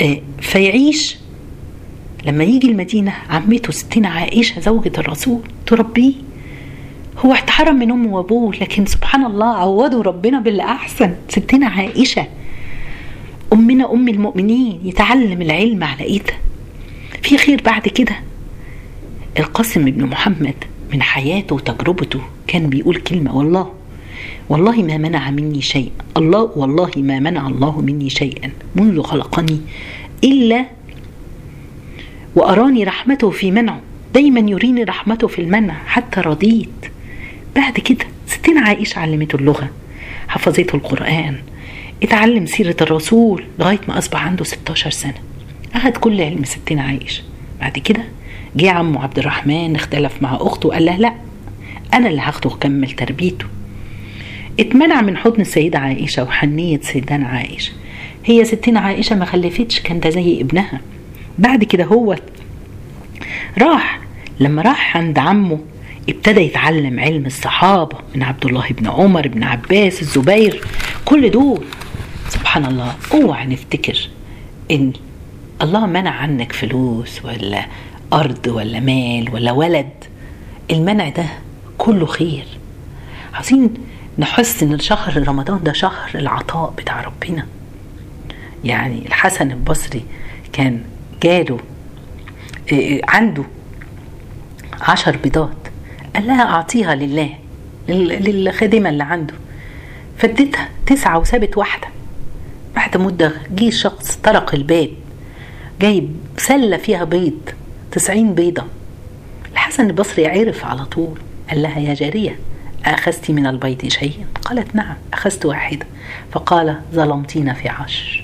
آه 0.02 0.19
فيعيش 0.40 1.16
لما 2.26 2.45
يجي 2.45 2.71
المدينة 2.71 3.12
عمته 3.31 3.73
ستنا 3.73 4.09
عائشة 4.09 4.61
زوجة 4.61 4.93
الرسول 4.99 5.40
تربيه. 5.66 6.12
هو 7.19 7.33
اتحرم 7.33 7.76
من 7.76 7.90
أمه 7.90 8.16
وأبوه 8.16 8.54
لكن 8.54 8.87
سبحان 8.87 9.25
الله 9.25 9.57
عوضوا 9.57 10.02
ربنا 10.02 10.40
باللي 10.40 10.62
أحسن 10.62 11.14
ستنا 11.28 11.66
عائشة 11.66 12.26
أمنا 13.52 13.93
أم 13.93 14.09
المؤمنين 14.09 14.81
يتعلم 14.85 15.43
العلم 15.43 15.85
على 15.85 16.04
إيدها. 16.04 16.38
في 17.23 17.38
خير 17.38 17.62
بعد 17.62 17.88
كده. 17.88 18.16
القاسم 19.38 19.85
بن 19.85 20.04
محمد 20.07 20.54
من 20.93 21.02
حياته 21.02 21.54
وتجربته 21.54 22.21
كان 22.47 22.69
بيقول 22.69 22.97
كلمة 22.97 23.37
والله 23.37 23.73
والله 24.49 24.83
ما 24.83 24.97
منع 24.97 25.31
مني 25.31 25.62
شيء 25.62 25.93
الله 26.16 26.50
والله 26.57 26.90
ما 26.97 27.19
منع 27.19 27.49
الله 27.49 27.81
مني 27.81 28.11
شيئا. 28.11 28.50
منذ 28.76 29.02
خلقني 29.02 29.61
إلا 30.25 30.66
وأراني 32.37 32.85
رحمته 32.85 33.31
في 33.31 33.50
منعه. 33.50 33.81
دايما 34.14 34.50
يريني 34.50 34.85
رحمته 34.85 35.26
في 35.29 35.38
المنع 35.41 35.75
حتى 35.87 36.21
رضيت. 36.21 36.69
بعد 37.57 37.73
كده 37.73 38.07
ستين 38.26 38.59
عائشة 38.59 38.99
علمته 38.99 39.37
اللغة 39.37 39.71
حفظته 40.29 40.76
القرآن 40.76 41.37
اتعلم 42.03 42.47
سيرة 42.47 42.76
الرسول 42.81 43.45
لغاية 43.59 43.81
ما 43.88 43.99
أصبح 43.99 44.26
عنده 44.26 44.45
16 44.45 44.91
سنة. 44.91 45.14
أخذ 45.75 45.91
كل 45.91 46.21
علم 46.21 46.45
ستين 46.45 46.79
عائشة. 46.79 47.23
بعد 47.61 47.79
كده 47.79 48.05
جه 48.57 48.71
عمه 48.71 49.03
عبد 49.03 49.19
الرحمن 49.19 49.75
اختلف 49.75 50.23
مع 50.23 50.35
أخته 50.41 50.69
وقال 50.69 50.85
لها 50.85 50.99
لا 50.99 51.14
أنا 51.95 52.09
اللي 52.09 52.21
هاخده 52.21 52.50
وكمل 52.50 52.91
تربيته. 52.91 53.47
اتمنع 54.61 55.00
من 55.00 55.17
حضن 55.17 55.41
السيدة 55.41 55.79
عائشة 55.79 56.23
وحنية 56.23 56.81
سيدنا 56.83 57.29
عائشة. 57.29 57.73
هي 58.25 58.45
ستين 58.45 58.76
عائشة 58.76 59.17
ما 59.17 59.25
خلفتش 59.25 59.81
كان 59.81 60.00
ده 60.00 60.11
زي 60.11 60.41
ابنها. 60.41 60.81
بعد 61.38 61.64
كده 61.64 61.85
هو 61.85 62.17
راح. 63.59 64.00
لما 64.41 64.62
راح 64.62 64.97
عند 64.97 65.19
عمه 65.19 65.59
ابتدى 66.09 66.41
يتعلم 66.41 67.00
علم 67.00 67.26
الصحابة 67.26 67.99
من 68.14 68.23
عبد 68.23 68.47
الله 68.47 68.69
بن 68.71 68.87
عمر 68.87 69.29
بن 69.29 69.43
عباس 69.43 70.03
الزبير 70.03 70.64
كل 71.05 71.31
دول. 71.31 71.64
سبحان 72.29 72.64
الله 72.64 72.95
اوعى 73.14 73.47
نفتكر 73.47 74.09
إن 74.71 74.93
الله 75.62 75.87
منع 75.87 76.11
عنك 76.11 76.53
فلوس 76.53 77.25
ولا 77.25 77.67
أرض 78.12 78.47
ولا 78.47 78.81
مال 78.81 79.35
ولا 79.35 79.53
ولد. 79.53 79.91
المنع 80.71 81.09
ده 81.09 81.26
كله 81.79 82.07
خير. 82.07 82.45
عايزين 83.35 83.75
نحس 84.19 84.62
ان 84.62 84.79
شهر 84.79 85.29
رمضان 85.29 85.62
ده 85.62 85.73
شهر 85.73 86.11
العطاء 86.14 86.75
بتاع 86.79 87.00
ربنا. 87.00 87.47
يعني 88.64 89.07
الحسن 89.07 89.50
البصري 89.50 90.05
كان 90.53 90.83
جاله 91.25 91.59
عنده 93.09 93.45
عشر 94.81 95.16
بيضات. 95.16 95.57
قال 96.14 96.26
لها 96.26 96.43
أعطيها 96.43 96.95
لله 96.95 97.35
للخادمة 97.88 98.88
اللي 98.88 99.04
عنده. 99.04 99.35
فاديتها 100.19 100.69
تسعة 100.87 101.19
وسابت 101.19 101.57
واحدة. 101.59 101.88
بعد 102.76 102.97
مدة 102.97 103.33
جه 103.50 103.71
شخص 103.71 104.16
طرق 104.16 104.54
الباب 104.54 104.90
جايب 105.81 106.16
سلة 106.37 106.76
فيها 106.76 107.04
بيض 107.04 107.40
تسعين 107.93 108.35
بيضة. 108.35 108.64
الحسن 109.52 109.87
البصري 109.87 110.26
عرف 110.26 110.64
على 110.64 110.85
طول 110.85 111.19
قال 111.50 111.62
لها 111.62 111.78
يا 111.78 111.95
جارية 111.95 112.38
أخذت 112.85 113.31
من 113.31 113.47
البيض 113.47 113.88
شيئا؟ 113.88 114.26
قالت 114.45 114.75
نعم 114.75 114.97
أخذت 115.12 115.47
واحدة. 115.47 115.87
فقال 116.33 116.81
ظلمتينا 116.95 117.54
في 117.54 117.69
عشر 117.69 118.24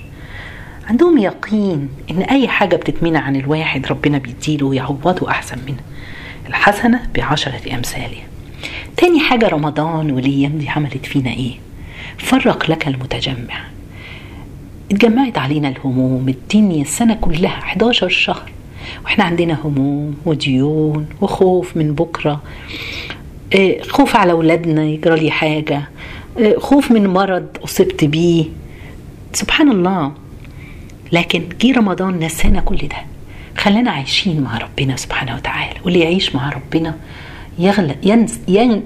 عندهم 0.91 1.17
يقين 1.17 1.89
إن 2.11 2.21
أي 2.21 2.47
حاجة 2.47 2.75
بتتمنع 2.75 3.19
عن 3.19 3.35
الواحد 3.35 3.87
ربنا 3.87 4.17
بيديله 4.17 4.65
ويعوضه 4.65 5.29
أحسن 5.29 5.57
منها. 5.67 5.83
الحسنة 6.47 7.01
بعشرة 7.15 7.75
امثالها 7.75 8.23
تاني 8.97 9.19
حاجة 9.19 9.47
رمضان 9.47 10.11
والأيام 10.11 10.51
دي 10.57 10.69
عملت 10.69 11.05
فينا 11.05 11.29
إيه؟ 11.29 11.53
فرق 12.17 12.71
لك 12.71 12.87
المتجمع. 12.87 13.63
اتجمعت 14.91 15.37
علينا 15.37 15.69
الهموم 15.69 16.29
الدنيا 16.29 16.81
السنة 16.81 17.17
كلها 17.21 17.57
11 17.57 18.09
شهر. 18.09 18.51
وإحنا 19.03 19.23
عندنا 19.23 19.57
هموم 19.63 20.17
وديون 20.25 21.05
وخوف 21.21 21.77
من 21.77 21.93
بكرة. 21.95 22.41
خوف 23.89 24.15
على 24.15 24.31
أولادنا 24.31 24.83
يجرى 24.83 25.19
لي 25.19 25.31
حاجة. 25.31 25.81
خوف 26.57 26.91
من 26.91 27.07
مرض 27.07 27.47
أصبت 27.63 28.05
بيه. 28.05 28.45
سبحان 29.33 29.71
الله. 29.71 30.11
لكن 31.11 31.43
جه 31.61 31.77
رمضان 31.77 32.19
نسانا 32.19 32.59
كل 32.59 32.77
ده. 32.77 32.97
خلانا 33.57 33.91
عايشين 33.91 34.41
مع 34.41 34.57
ربنا 34.57 34.95
سبحانه 34.95 35.35
وتعالى. 35.35 35.73
واللي 35.85 35.99
يعيش 35.99 36.35
مع 36.35 36.49
ربنا 36.49 36.95
ينز 38.03 38.39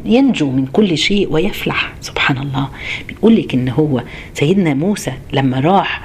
ينجو 0.05 0.51
من 0.51 0.65
كل 0.65 0.98
شيء 0.98 1.34
ويفلح. 1.34 1.94
سبحان 2.01 2.38
الله. 2.38 2.70
بيقول 3.08 3.36
لك 3.36 3.53
إن 3.53 3.70
هو 3.70 4.03
سيدنا 4.34 4.74
موسى 4.74 5.13
لما 5.34 5.60
راح 5.60 6.01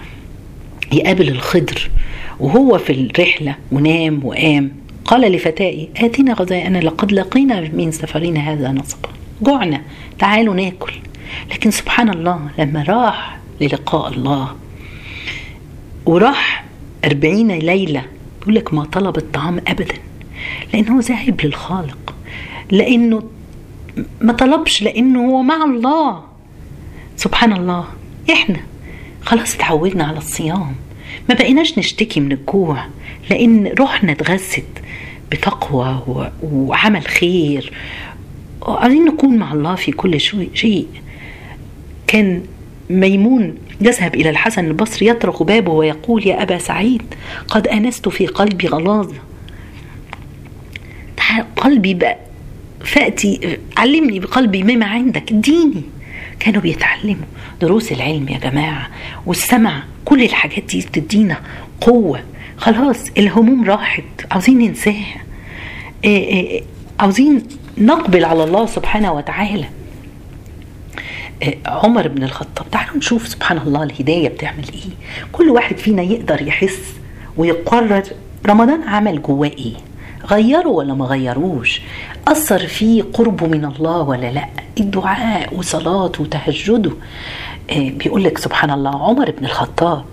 يقابل 0.92 1.28
الخضر 1.28 1.90
وهو 2.40 2.78
في 2.78 2.92
الرحلة 2.92 3.54
ونام 3.72 4.20
وقام 4.24 4.70
قال 5.04 5.32
لفتائي 5.32 5.88
آتنا 5.96 6.32
غذاءنا 6.32 6.78
لقد 6.78 7.12
لقينا 7.12 7.60
من 7.60 7.90
سفرنا 7.90 8.40
هذا 8.52 8.72
نصبا. 8.72 9.08
جوعنا 9.42 9.80
تعالوا 10.18 10.54
ناكل. 10.54 10.92
لكن 11.50 11.70
سبحان 11.70 12.10
الله 12.10 12.50
لما 12.58 12.82
راح 12.82 13.38
للقاء 13.60 14.08
الله 14.12 14.54
وراح 16.10 16.64
أربعين 17.04 17.52
ليلة 17.52 18.02
يقول 18.42 18.54
لك 18.54 18.74
ما 18.74 18.84
طلب 18.84 19.16
الطعام 19.16 19.60
أبدا 19.68 19.94
لأنه 20.74 21.00
ذاهب 21.00 21.40
للخالق 21.44 22.14
لأنه 22.70 23.22
ما 24.20 24.32
طلبش 24.32 24.82
لأنه 24.82 25.30
هو 25.30 25.42
مع 25.42 25.64
الله. 25.64 26.24
سبحان 27.16 27.52
الله 27.52 27.84
إحنا 28.32 28.60
خلاص 29.22 29.56
تعودنا 29.56 30.04
على 30.04 30.18
الصيام 30.18 30.74
ما 31.28 31.34
بقيناش 31.34 31.78
نشتكي 31.78 32.20
من 32.20 32.32
الجوع 32.32 32.84
لأن 33.30 33.66
روحنا 33.66 34.12
اتغذت 34.12 34.82
بتقوى 35.32 36.02
وعمل 36.42 37.02
خير. 37.02 37.72
عايزين 38.62 39.04
نكون 39.04 39.36
مع 39.38 39.52
الله 39.52 39.74
في 39.74 39.92
كل 39.92 40.20
شيء. 40.54 40.86
كان 42.06 42.42
ميمون 42.90 43.54
يذهب 43.80 44.14
إلى 44.14 44.30
الحسن 44.30 44.64
البصري 44.66 45.06
يطرق 45.06 45.42
بابه 45.42 45.72
ويقول 45.72 46.26
يا 46.26 46.42
أبا 46.42 46.58
سعيد 46.58 47.02
قد 47.48 47.68
أنست 47.68 48.08
في 48.08 48.26
قلبي 48.26 48.66
غلاظة. 48.66 49.14
قلبي 51.56 51.94
بقى 51.94 52.16
فأتي 52.84 53.58
علمني 53.76 54.20
بقلبي 54.20 54.62
مما 54.62 54.86
عندك 54.86 55.32
اديني. 55.32 55.82
كانوا 56.40 56.62
بيتعلموا 56.62 57.26
دروس 57.60 57.92
العلم 57.92 58.28
يا 58.28 58.38
جماعة 58.38 58.90
والسمع 59.26 59.82
كل 60.04 60.22
الحاجات 60.22 60.64
دي 60.64 60.80
بتدينا 60.80 61.40
قوة. 61.80 62.22
خلاص 62.56 63.10
الهموم 63.18 63.64
راحت 63.64 64.04
عاوزين 64.30 64.58
ننساها. 64.58 65.22
عاوزين 67.00 67.42
نقبل 67.78 68.24
على 68.24 68.44
الله 68.44 68.66
سبحانه 68.66 69.12
وتعالى. 69.12 69.64
عمر 71.66 72.08
بن 72.08 72.22
الخطاب 72.22 72.70
تعالوا 72.70 72.96
نشوف 72.96 73.28
سبحان 73.28 73.58
الله 73.58 73.82
الهداية 73.82 74.28
بتعمل 74.28 74.64
إيه. 74.72 74.90
كل 75.32 75.48
واحد 75.50 75.76
فينا 75.78 76.02
يقدر 76.02 76.42
يحس 76.42 76.94
ويقرر 77.36 78.02
رمضان 78.46 78.82
عمل 78.82 79.22
جواه 79.22 79.48
إيه. 79.48 79.74
غيروا 80.26 80.78
ولا 80.78 80.94
ما 80.94 81.04
غيروش؟ 81.04 81.80
أثر 82.28 82.58
فيه 82.66 83.02
قربه 83.12 83.46
من 83.46 83.64
الله 83.64 84.02
ولا 84.02 84.32
لأ؟ 84.32 84.48
الدعاء 84.80 85.54
وصلاته 85.56 86.22
وتهجده. 86.22 86.90
آه، 87.70 87.90
بيقول 87.90 88.24
لك 88.24 88.38
سبحان 88.38 88.70
الله 88.70 89.04
عمر 89.04 89.30
بن 89.30 89.44
الخطاب 89.44 90.04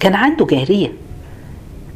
كان 0.00 0.14
عنده 0.14 0.46
جارية 0.46 0.92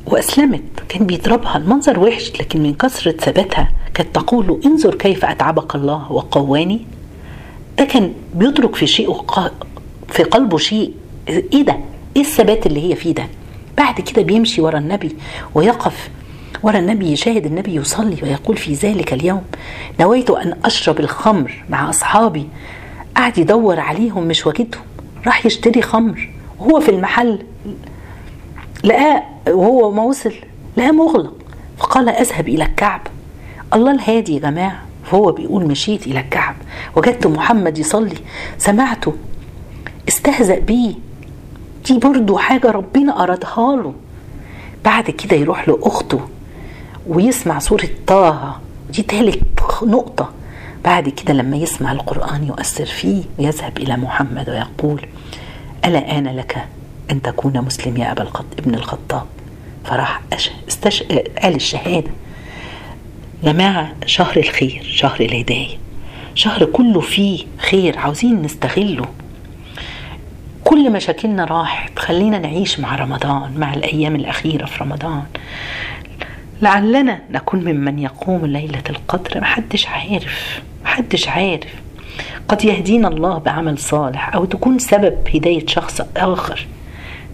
وأسلمت 0.07 0.63
كان 0.89 1.07
بيضربها 1.07 1.57
المنظر 1.57 1.99
وحش 2.01 2.31
لكن 2.41 2.63
من 2.63 2.75
كثرة 2.75 3.11
ثباتها 3.13 3.69
كانت 3.95 4.15
تقول 4.15 4.61
انظر 4.67 4.95
كيف 4.95 5.25
أتعبك 5.25 5.75
الله 5.75 6.13
وقواني. 6.13 6.87
ده 7.79 7.85
كان 7.85 8.13
بيدرك 8.35 8.75
في 8.75 8.87
شيء 8.87 9.25
في 10.09 10.23
قلبه 10.23 10.59
شيء. 10.59 10.93
إيه 11.29 11.63
ده؟ 11.63 11.79
إيه 12.17 12.23
الثبات 12.23 12.67
اللي 12.67 12.91
هي 12.91 12.97
فيه 12.97 13.15
ده؟ 13.15 13.27
بعد 13.79 14.01
كده 14.01 14.23
بيمشي 14.23 14.61
ورا 14.61 14.79
النبي 14.79 15.17
ويقف. 15.55 16.11
ورا 16.63 16.79
النبي 16.79 17.13
يشاهد 17.13 17.47
النبي 17.47 17.75
يصلي 17.75 18.17
ويقول 18.23 18.57
في 18.57 18.75
ذلك 18.75 19.13
اليوم 19.13 19.43
نويت 20.01 20.31
أن 20.31 20.57
أشرب 20.65 21.01
الخمر 21.01 21.65
مع 21.69 21.91
أصحابي. 21.91 22.49
قعد 23.17 23.39
يدور 23.39 23.81
عليهم 23.81 24.25
مش 24.27 24.47
واجدهم. 24.47 24.83
راح 25.27 25.47
يشتري 25.47 25.83
خمر. 25.83 26.31
وهو 26.59 26.81
في 26.81 26.91
المحل. 26.91 27.39
لقاه 28.85 29.23
وهو 29.49 29.91
ما 29.91 30.03
وصل 30.03 30.33
لقاه 30.77 30.91
مغلق. 30.91 31.35
فقال 31.79 32.09
أذهب 32.09 32.49
إلى 32.49 32.65
الكعب. 32.65 33.01
الله 33.75 33.91
الهادي 33.91 34.35
يا 34.35 34.41
جماعة. 34.41 34.83
فهو 35.15 35.33
بيقول 35.33 35.67
مشيت 35.67 36.07
إلى 36.07 36.21
الكعب 36.21 36.55
وجدت 36.97 37.27
محمد 37.27 37.79
يصلي. 37.79 38.17
سمعته 38.59 39.15
استهزأ 40.09 40.59
بيه 40.59 40.95
دي 41.87 41.99
برضو 41.99 42.37
حاجة 42.39 42.71
ربنا 42.71 43.23
أرادها 43.23 43.77
له. 43.77 43.95
بعد 44.85 45.11
كده 45.11 45.37
يروح 45.37 45.69
لأخته 45.69 46.21
ويسمع 47.07 47.59
سورة 47.59 47.89
طه. 48.07 48.57
دي 48.91 49.03
تالت 49.03 49.43
نقطة. 49.83 50.31
بعد 50.85 51.09
كده 51.09 51.35
لما 51.35 51.57
يسمع 51.57 51.93
القرآن 51.93 52.45
يؤثر 52.45 52.87
فيه 52.87 53.23
ويذهب 53.39 53.77
إلى 53.79 53.97
محمد 53.97 54.51
ويقول 54.51 55.07
ألا 55.85 56.19
آن 56.19 56.27
لك 56.37 56.65
أن 57.11 57.23
تكون 57.23 57.61
مسلم 57.61 57.97
يا 57.97 58.13
أبا. 58.13 58.29
ابن 58.59 58.75
الخطاب؟ 58.75 59.27
فراح. 59.85 60.21
استش... 60.69 61.03
قال 61.43 61.55
الشهادة. 61.55 62.11
جماعة 63.45 63.93
شهر 64.07 64.37
الخير 64.37 64.83
شهر 64.91 65.21
الهداية. 65.21 65.77
شهر 66.35 66.65
كله 66.65 67.01
فيه 67.01 67.45
خير 67.59 67.99
عاوزين 67.99 68.43
نستغله. 68.43 69.07
كل 70.65 70.93
مشاكلنا 70.93 71.45
راحت 71.45 71.99
خلينا 71.99 72.39
نعيش 72.39 72.81
مع 72.81 72.97
رمضان 72.97 73.53
مع 73.57 73.75
الأيام 73.75 74.17
الأخيرة 74.17 74.67
في 74.67 74.85
رمضان. 74.85 75.23
لعلنا 76.63 77.21
نكون 77.31 77.65
ممن 77.65 77.99
يقوم 77.99 78.47
ليلة 78.47 78.83
القدر. 78.91 79.41
محدش 79.41 79.87
عارف 79.87 80.63
محدش 80.85 81.29
عارف. 81.29 81.75
قد 82.49 82.65
يهدينا 82.65 83.09
الله 83.09 83.39
بعمل 83.39 83.79
صالح 83.79 84.35
أو 84.35 84.45
تكون 84.45 84.79
سبب 84.79 85.19
هداية 85.35 85.67
شخص 85.67 86.01
آخر. 86.17 86.67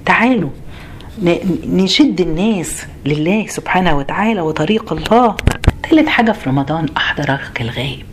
تعالوا 0.05 0.51
نشد 1.67 2.21
الناس 2.21 2.87
لله 3.07 3.47
سبحانه 3.47 3.97
وتعالى 3.97 4.41
وطريق 4.41 4.93
الله. 4.93 5.37
ثالث 5.89 6.09
حاجة 6.09 6.33
في 6.33 6.51
رمضان 6.51 6.87
أحضرك 6.97 7.61
الغائب 7.61 8.07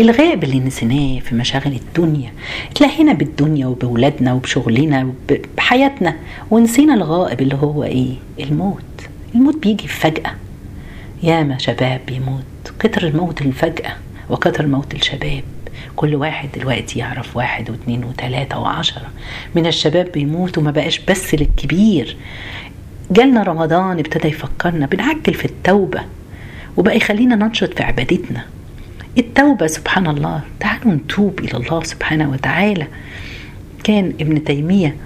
الغائب 0.00 0.44
اللي 0.44 0.60
نسيناه 0.60 1.20
في 1.20 1.34
مشاغل 1.34 1.72
الدنيا. 1.72 2.32
تلاقينا 2.74 3.12
بالدنيا 3.12 3.66
وبولادنا 3.66 4.32
وبشغلنا 4.32 5.12
وبحياتنا. 5.30 6.16
ونسينا 6.50 6.94
الغائب 6.94 7.40
اللي 7.40 7.54
هو 7.54 7.84
إيه؟ 7.84 8.14
الموت. 8.40 9.08
الموت 9.34 9.56
بيجي 9.56 9.88
فجأة. 9.88 10.34
ياما 11.22 11.58
شباب 11.58 12.00
بيموت. 12.06 12.44
كتر 12.78 13.06
الموت 13.06 13.42
الفجأة 13.42 13.96
وكتر 14.30 14.66
موت 14.66 14.94
الشباب. 14.94 15.42
كل 15.96 16.14
واحد 16.14 16.48
دلوقتي 16.56 16.98
يعرف 16.98 17.36
واحد 17.36 17.70
واثنين 17.70 18.04
وثلاثة 18.04 18.58
وعشرة. 18.58 19.10
من 19.54 19.66
الشباب 19.66 20.12
بيموت 20.12 20.58
وما 20.58 20.70
بقاش 20.70 20.98
بس 20.98 21.34
للكبير. 21.34 22.16
جالنا 23.10 23.42
رمضان 23.42 23.98
ابتدى 23.98 24.28
يفكرنا 24.28 24.86
بنعجل 24.86 25.34
في 25.34 25.44
التوبة. 25.44 26.00
وبقى 26.76 26.96
يخلينا 26.96 27.36
ننشط 27.36 27.74
في 27.74 27.82
عبادتنا. 27.82 28.44
التوبة 29.18 29.66
سبحان 29.66 30.06
الله 30.06 30.40
تعالوا 30.60 30.94
نتوب 30.94 31.40
إلى 31.40 31.58
الله 31.58 31.82
سبحانه 31.82 32.30
وتعالى. 32.30 32.86
كان 33.84 34.12
ابن 34.20 34.44
تيمية 34.44 34.96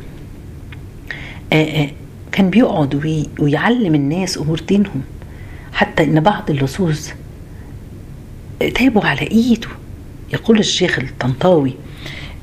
آآ 1.52 1.90
كان 2.32 2.50
بيقعد 2.50 3.24
ويعلم 3.40 3.94
الناس 3.94 4.38
أمور 4.38 4.60
دينهم. 4.60 5.02
حتى 5.72 6.04
إن 6.04 6.20
بعض 6.20 6.50
اللصوص 6.50 7.10
تابوا 8.74 9.04
على 9.04 9.30
إيده. 9.30 9.68
يقول 10.32 10.58
الشيخ 10.58 10.98
الطنطاوي 10.98 11.74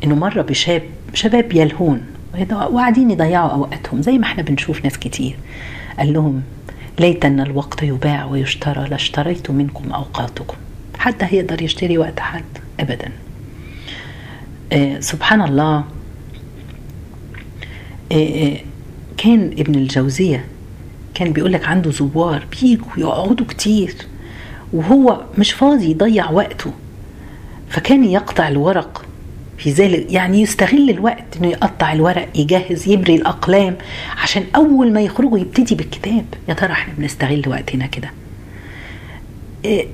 إنه 0.04 0.16
مرة 0.16 0.42
بشاب 0.42 0.84
شباب 1.14 1.54
يلهون. 1.54 2.02
وقاعدين 2.52 3.12
يضيعوا 3.12 3.50
أوقاتهم 3.50 4.02
زي 4.02 4.18
ما 4.18 4.26
إحنا 4.26 4.44
بنشوف 4.44 4.84
ناس 4.84 5.00
كتير. 5.00 5.36
قال 5.98 6.14
لهم 6.14 6.42
ليت 7.00 7.26
أن 7.26 7.40
الوقت 7.40 7.84
يباع 7.84 8.26
ويشترى 8.26 8.90
لاشتريت 8.90 9.52
منكم 9.52 9.92
أوقاتكم 9.92 10.56
حد 10.98 11.16
هيقدر 11.20 11.62
يشتري 11.62 11.98
وقت 11.98 12.20
حد 12.20 12.44
ابدا. 12.80 13.12
آه 14.74 15.00
سبحان 15.00 15.42
الله. 15.42 15.84
آه 18.12 18.16
آه 18.16 18.58
كان 19.18 19.46
ابن 19.58 19.76
الجوزية 19.76 20.46
كان 21.14 21.34
بيقول 21.34 21.54
لك 21.54 21.66
عنده 21.66 21.92
زوار 21.92 22.46
بيجوا 22.62 22.88
يقعدوا 22.98 23.46
كتير 23.46 23.96
وهو 24.74 25.22
مش 25.38 25.52
فاضي 25.52 25.92
يضيع 25.92 26.32
وقته. 26.32 26.72
فكان 27.70 28.04
يقطع 28.04 28.48
الورق 28.48 29.05
في 29.58 29.72
ذلك 29.72 30.12
يعني 30.12 30.42
يستغل 30.42 30.90
الوقت 30.90 31.38
إنه 31.38 31.48
يقطع 31.48 31.94
الورق 31.94 32.30
يجهز 32.36 32.88
يبري 32.90 33.16
الأقلام 33.16 33.76
عشان 34.18 34.44
أول 34.56 34.94
ما 34.94 35.02
يخرجوا 35.02 35.40
يبتدي 35.40 35.76
بالكتاب. 35.76 36.26
يا 36.50 36.54
ترى 36.54 36.72
إحنا 36.72 36.94
بنستغل 36.98 37.44
وقتنا 37.48 37.86
كده؟ 37.86 38.12
إيه 39.66 39.88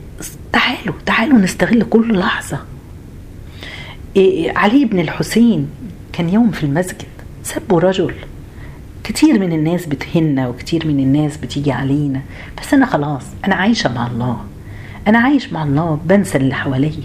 تعالوا 0.53 0.95
تعالوا 1.05 1.37
نستغل 1.37 1.83
كل 1.83 2.19
لحظة. 2.19 2.59
إيه 4.15 4.57
علي 4.57 4.85
بن 4.85 4.99
الحسين 4.99 5.69
كان 6.13 6.29
يوم 6.29 6.51
في 6.51 6.63
المسجد 6.63 7.07
سبوا 7.43 7.79
رجل. 7.79 8.13
كتير 9.03 9.39
من 9.39 9.53
الناس 9.53 9.85
بتهنا 9.85 10.47
وكتير 10.47 10.87
من 10.87 10.99
الناس 10.99 11.37
بتيجي 11.37 11.71
علينا 11.71 12.21
بس 12.61 12.73
أنا 12.73 12.85
خلاص 12.85 13.23
أنا 13.45 13.55
عايشة 13.55 13.93
مع 13.93 14.07
الله. 14.07 14.45
أنا 15.07 15.19
عايش 15.19 15.53
مع 15.53 15.63
الله 15.63 15.99
بنسى 16.05 16.37
اللي 16.37 16.55
حواليا. 16.55 17.03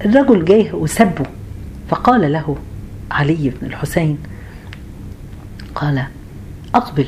فالرجل 0.00 0.44
جاي 0.44 0.72
وسبه 0.72 1.26
فقال 1.88 2.32
له 2.32 2.56
علي 3.10 3.52
بن 3.60 3.66
الحسين 3.66 4.18
قال 5.74 6.04
أقبل 6.74 7.06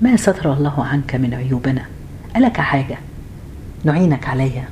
ما 0.00 0.16
ستر 0.16 0.52
الله 0.52 0.84
عنك 0.84 1.14
من 1.14 1.34
عيوبنا؟ 1.34 1.82
ألك 2.36 2.56
حاجة؟ 2.60 2.98
نعينك 3.84 4.28
عليها. 4.28 4.68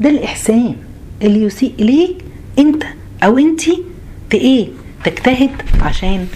ده 0.00 0.10
الإحسان 0.10 0.76
اللي 1.22 1.42
يسيء 1.42 1.74
إليك 1.80 2.24
أنت 2.58 2.84
أو 3.22 3.38
أنت 3.38 3.62
إيه؟ 4.34 4.68
تجتهد 5.04 5.50
عشان 5.82 6.26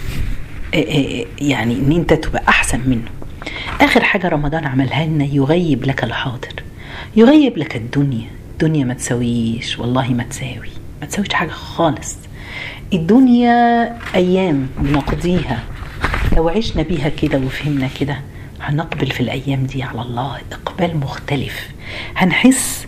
يعني 1.40 1.74
إن 1.74 1.92
أنت 1.92 2.12
تبقى 2.12 2.42
أحسن 2.48 2.80
منه. 2.86 3.08
آخر 3.80 4.04
حاجة 4.04 4.28
رمضان 4.28 4.66
عملها 4.66 5.06
لنا 5.06 5.24
يغيب 5.24 5.84
لك 5.84 6.04
الحاضر 6.04 6.62
يغيب 7.16 7.58
لك 7.58 7.76
الدنيا. 7.76 8.26
الدنيا 8.52 8.84
ما 8.84 8.94
تساويش 8.94 9.78
والله 9.78 10.08
ما 10.08 10.22
تساوي. 10.22 10.70
ما 11.00 11.06
تساويش 11.06 11.34
حاجة 11.34 11.50
خالص. 11.50 12.16
الدنيا 12.92 13.84
أيام 14.14 14.68
بنقضيها. 14.78 15.58
لو 16.36 16.48
عشنا 16.48 16.82
بيها 16.82 17.08
كده 17.08 17.38
وفهمنا 17.38 17.88
كده 18.00 18.20
هنقبل 18.60 19.06
في 19.10 19.20
الأيام 19.20 19.66
دي 19.66 19.82
على 19.82 20.02
الله 20.02 20.38
إقبال 20.52 20.96
مختلف. 20.96 21.68
هنحس 22.16 22.86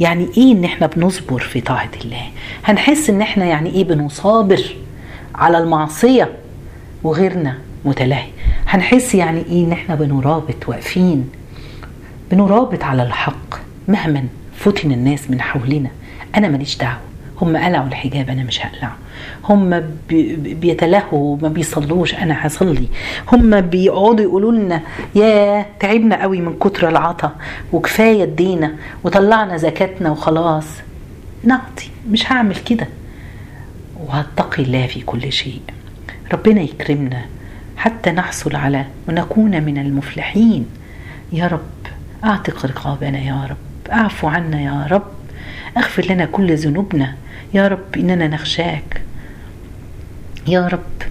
يعني 0.00 0.28
إيه 0.36 0.52
إن 0.52 0.64
إحنا 0.64 0.86
بنصبر 0.86 1.40
في 1.40 1.60
طاعة 1.60 1.90
الله؟ 2.04 2.22
هنحس 2.64 3.10
إن 3.10 3.20
إحنا 3.22 3.44
يعني 3.44 3.70
إيه 3.70 3.84
بنصابر 3.84 4.60
على 5.34 5.58
المعصية 5.58 6.32
وغيرنا 7.02 7.58
متلهي؟ 7.84 8.28
هنحس 8.66 9.14
يعني 9.14 9.40
إيه 9.48 9.64
إن 9.64 9.72
إحنا 9.72 9.94
بنرابط 9.94 10.68
واقفين؟ 10.68 11.28
بنرابط 12.30 12.82
على 12.84 13.02
الحق 13.02 13.54
مهما. 13.88 14.24
فتن 14.58 14.92
الناس 14.92 15.30
من 15.30 15.40
حولنا. 15.40 15.90
أنا 16.36 16.48
ماليش 16.48 16.76
دعوة. 16.76 17.00
هم 17.40 17.56
قلعوا 17.56 17.86
الحجاب 17.86 18.30
أنا 18.30 18.42
مش 18.42 18.66
هقلعه. 18.66 18.96
هم 19.44 19.82
بيتلهوا 20.40 21.38
ما 21.42 21.48
بيصلوش 21.48 22.14
أنا 22.14 22.46
هصلي. 22.46 22.88
هم 23.32 23.60
بيقعدوا 23.60 24.20
يقولوا 24.20 24.52
لنا 24.52 24.80
يا 25.14 25.66
تعبنا 25.80 26.22
قوي 26.22 26.40
من 26.40 26.58
كتر 26.58 26.88
العطا 26.88 27.36
وكفاية 27.72 28.22
ادينا 28.22 28.74
وطلعنا 29.04 29.56
زكاتنا 29.56 30.10
وخلاص. 30.10 30.66
نعطي 31.44 31.88
مش 32.10 32.32
هعمل 32.32 32.56
كده. 32.56 32.88
وهتقي 34.06 34.62
الله 34.62 34.86
في 34.86 35.00
كل 35.00 35.32
شيء. 35.32 35.60
ربنا 36.32 36.60
يكرمنا. 36.60 37.24
حتى 37.76 38.10
نحصل 38.10 38.56
على 38.56 38.84
ونكون 39.08 39.62
من 39.62 39.78
المفلحين. 39.78 40.66
يا 41.32 41.46
رب 41.46 41.60
أعتق 42.24 42.66
رقابنا 42.66 43.18
يا 43.18 43.46
رب. 43.50 43.65
اعفو 43.90 44.28
عنا 44.28 44.60
يا 44.60 44.86
رب. 44.90 45.06
اغفر 45.76 46.06
لنا 46.10 46.24
كل 46.24 46.56
ذنوبنا. 46.56 47.14
يا 47.54 47.68
رب 47.68 47.96
إننا 47.96 48.28
نخشاك. 48.28 49.02
يا 50.46 50.66
رب 50.66 51.02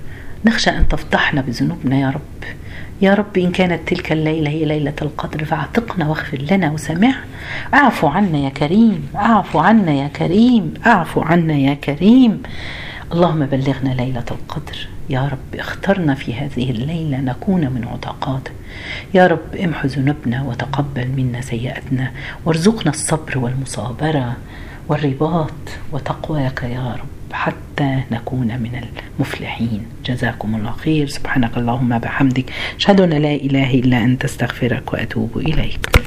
نخشى 0.46 0.70
أن 0.70 0.88
تفضحنا 0.88 1.42
بذنوبنا 1.42 2.00
يا 2.00 2.10
رب. 2.10 2.44
يا 3.02 3.14
رب 3.14 3.38
إن 3.38 3.52
كانت 3.52 3.90
تلك 3.90 4.12
الليلة 4.12 4.50
هي 4.50 4.66
ليلة 4.66 4.94
القدر 5.02 5.46
فأعتقنا 5.46 6.08
واغفر 6.08 6.38
لنا 6.52 6.72
وسمع 6.72 7.14
اعفو 7.74 8.08
عنا 8.08 8.38
يا 8.38 8.50
كريم. 8.50 9.08
اعفو 9.16 9.60
عنا 9.60 9.92
يا 9.92 10.08
كريم. 10.08 10.74
اعفو 10.86 11.22
عنا 11.22 11.54
يا 11.54 11.74
كريم. 11.74 12.44
اللهم 13.16 13.46
بلغنا 13.46 13.90
ليلة 13.90 14.26
القدر. 14.32 14.88
يا 15.10 15.28
رب 15.28 15.60
اخترنا 15.60 16.16
في 16.16 16.34
هذه 16.34 16.72
الليلة 16.72 17.18
نكون 17.18 17.62
من 17.62 17.88
عتقاتك 17.88 18.52
يا 19.14 19.28
رب 19.28 19.56
امحو 19.64 19.88
ذنوبنا 19.88 20.44
وتقبل 20.44 21.08
منا 21.08 21.42
سيئاتنا. 21.42 22.12
وارزقنا 22.46 22.92
الصبر 22.92 23.38
والمصابرة 23.38 24.38
والرباط 24.88 25.52
وتقواك 25.92 26.64
يا 26.64 26.96
رب 27.00 27.34
حتى 27.34 28.02
نكون 28.12 28.48
من 28.48 28.82
المفلحين. 29.20 29.86
جزاكم 30.06 30.56
الله 30.56 30.72
خير. 30.72 31.08
سبحانك 31.08 31.58
اللهم 31.58 32.00
بحمدك. 32.00 32.46
أشهد 32.78 33.02
أن 33.02 33.10
لا 33.10 33.36
إله 33.36 33.74
إلا 33.74 33.98
أنت 34.04 34.24
أستغفرك 34.24 34.94
وأتوب 34.94 35.38
إليك. 35.38 36.06